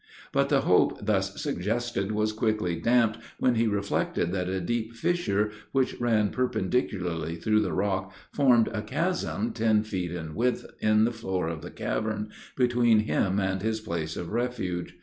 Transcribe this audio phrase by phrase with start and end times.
[0.31, 5.51] But the hope thus suggested was quickly damped when he reflected that a deep fissure,
[5.73, 11.11] which ran perpendicularly through the rock, formed a chasm ten feet in width, in the
[11.11, 14.97] floor of the cavern, between him and his place of refuge.